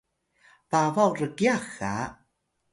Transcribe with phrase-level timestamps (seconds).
[0.71, 1.93] babaw rgyax ga